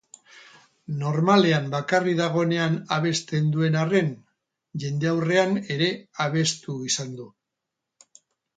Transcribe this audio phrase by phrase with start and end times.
[1.01, 4.11] Normalean bakarrik dagoenean abesten duen arren,
[4.87, 5.93] jendaurrean ere
[6.29, 7.31] abestu izan du.